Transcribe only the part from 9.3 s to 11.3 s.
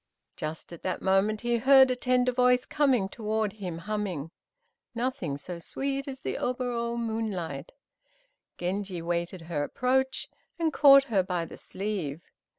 her approach, and caught her